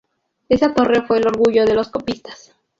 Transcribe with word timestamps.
Esa 0.49 0.73
torre 0.73 1.03
fue 1.03 1.19
el 1.19 1.27
orgullo 1.27 1.63
de 1.63 1.75
los 1.75 1.89
copistas. 1.89 2.55